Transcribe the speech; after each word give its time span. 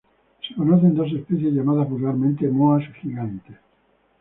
Se 0.43 0.55
conocen 0.55 0.95
dos 0.97 1.11
especies, 1.19 1.53
llamadas 1.53 1.87
vulgarmente 1.93 2.53
moas 2.59 2.83
gigantes. 3.01 3.57